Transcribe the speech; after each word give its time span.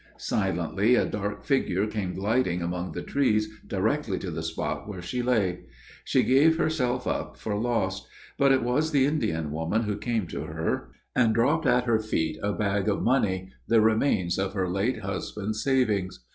Silently 0.17 0.95
a 0.95 1.05
dark 1.05 1.45
figure 1.45 1.85
came 1.85 2.15
gliding 2.15 2.63
among 2.63 2.91
the 2.91 3.03
trees 3.03 3.47
directly 3.67 4.17
to 4.17 4.31
the 4.31 4.41
spot 4.41 4.87
where 4.89 4.99
she 4.99 5.21
lay. 5.21 5.59
She 6.03 6.23
gave 6.23 6.57
herself 6.57 7.05
up 7.05 7.37
for 7.37 7.55
lost; 7.55 8.07
but 8.35 8.51
it 8.51 8.63
was 8.63 8.89
the 8.89 9.05
Indian 9.05 9.51
woman, 9.51 9.83
who 9.83 9.97
came 9.99 10.25
to 10.29 10.45
her, 10.45 10.89
and 11.15 11.35
dropped 11.35 11.67
at 11.67 11.83
her 11.83 11.99
feet 11.99 12.39
a 12.41 12.51
bag 12.51 12.89
of 12.89 13.03
money, 13.03 13.51
the 13.67 13.79
remains 13.79 14.39
of 14.39 14.53
her 14.55 14.67
late 14.67 15.01
husband's 15.01 15.61
savings. 15.61 16.19